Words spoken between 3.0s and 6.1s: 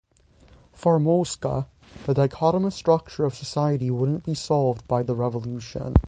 of society wouldn't be solved by the revolution.